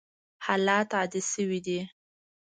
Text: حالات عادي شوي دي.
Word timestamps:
حالات 0.45 0.89
عادي 0.97 1.21
شوي 1.31 1.59
دي. 1.65 1.79